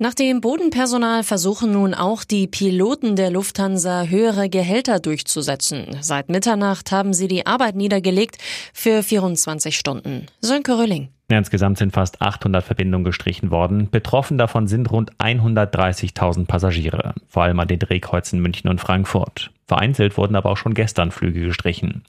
[0.00, 5.88] Nach dem Bodenpersonal versuchen nun auch die Piloten der Lufthansa höhere Gehälter durchzusetzen.
[6.02, 8.38] Seit Mitternacht haben sie die Arbeit niedergelegt
[8.72, 10.26] für 24 Stunden.
[10.40, 11.08] Sönke Rölling.
[11.26, 13.90] Insgesamt sind fast 800 Verbindungen gestrichen worden.
[13.90, 19.50] Betroffen davon sind rund 130.000 Passagiere, vor allem an den Drehkreuzen München und Frankfurt.
[19.66, 22.04] Vereinzelt wurden aber auch schon gestern Flüge gestrichen.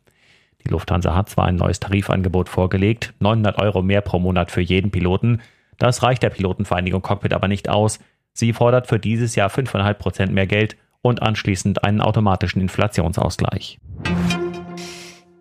[0.64, 4.92] Die Lufthansa hat zwar ein neues Tarifangebot vorgelegt, 900 Euro mehr pro Monat für jeden
[4.92, 5.42] Piloten,
[5.80, 8.00] das reicht der Pilotenvereinigung Cockpit aber nicht aus.
[8.34, 13.80] Sie fordert für dieses Jahr 5,5 Prozent mehr Geld und anschließend einen automatischen Inflationsausgleich.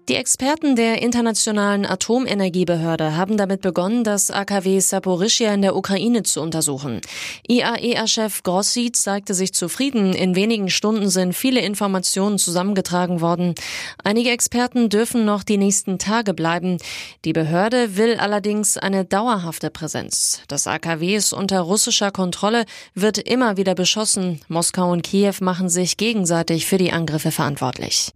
[0.09, 6.41] Die Experten der Internationalen Atomenergiebehörde haben damit begonnen, das AKW Saporischia in der Ukraine zu
[6.41, 7.03] untersuchen.
[7.47, 10.15] IAEA-Chef Grossi zeigte sich zufrieden.
[10.15, 13.55] In wenigen Stunden sind viele Informationen zusammengetragen worden.
[14.03, 16.79] Einige Experten dürfen noch die nächsten Tage bleiben.
[17.27, 20.41] Die Behörde will allerdings eine dauerhafte Präsenz.
[20.49, 22.65] Das AKW ist unter russischer Kontrolle,
[22.95, 24.41] wird immer wieder beschossen.
[24.49, 28.15] Moskau und Kiew machen sich gegenseitig für die Angriffe verantwortlich.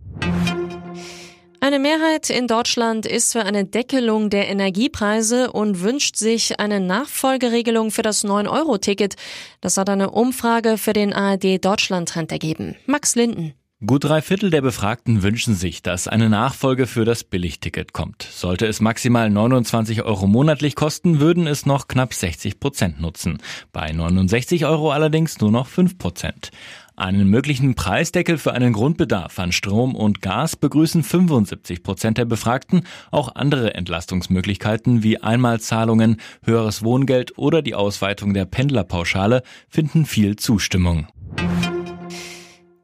[1.73, 7.91] Eine Mehrheit in Deutschland ist für eine Deckelung der Energiepreise und wünscht sich eine Nachfolgeregelung
[7.91, 9.15] für das 9-Euro-Ticket.
[9.63, 12.77] Das hat eine Umfrage für den ARD Deutschland-Trend ergeben.
[12.85, 13.55] Max Linden.
[13.85, 18.23] Gut drei Viertel der Befragten wünschen sich, dass eine Nachfolge für das Billigticket kommt.
[18.23, 23.39] Sollte es maximal 29 Euro monatlich kosten, würden es noch knapp 60 Prozent nutzen.
[23.73, 26.53] Bei 69 Euro allerdings nur noch 5 Prozent.
[26.95, 32.87] Einen möglichen Preisdeckel für einen Grundbedarf an Strom und Gas begrüßen 75 Prozent der Befragten.
[33.11, 41.09] Auch andere Entlastungsmöglichkeiten wie Einmalzahlungen, höheres Wohngeld oder die Ausweitung der Pendlerpauschale finden viel Zustimmung.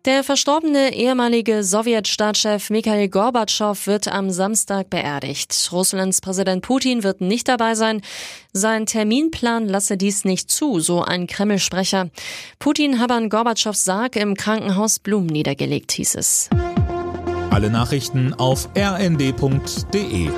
[0.08, 5.68] Der verstorbene ehemalige Sowjetstaatschef Mikhail Gorbatschow wird am Samstag beerdigt.
[5.70, 8.00] Russlands Präsident Putin wird nicht dabei sein.
[8.54, 12.08] Sein Terminplan lasse dies nicht zu, so ein Kreml-Sprecher.
[12.58, 16.48] Putin habe an Gorbatschows Sarg im Krankenhaus Blumen niedergelegt, hieß es.
[17.50, 20.30] Alle Nachrichten auf rnd.de